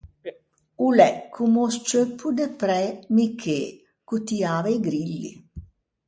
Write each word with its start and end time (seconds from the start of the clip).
O 0.85 0.87
l’é 0.97 1.11
comme 1.35 1.57
o 1.65 1.67
scceuppo 1.75 2.27
de 2.39 2.47
præ 2.59 2.81
Michê 3.15 3.61
ch’o 4.05 4.15
tiava 4.27 4.67
a-i 4.71 4.77
grilli. 4.87 5.31